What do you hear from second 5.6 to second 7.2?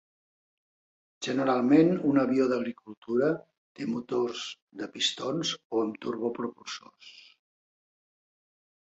o amb turbopropulsors.